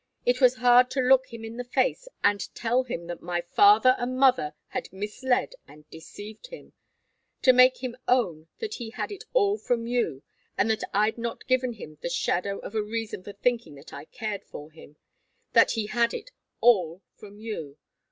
[0.25, 3.95] It was hard to look him in the face, and tell him that my father
[3.99, 6.73] and mother had misled and deceived him
[7.43, 10.23] to make him own that he had it all from you,
[10.57, 14.05] and that I'd not given him the shadow of a reason for thinking that I
[14.05, 14.95] cared for him
[15.53, 16.31] that he had it
[16.61, 17.77] all from you.